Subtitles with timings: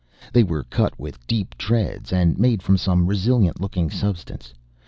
[0.33, 4.51] They were cut with deep treads and made from some resilient looking substance.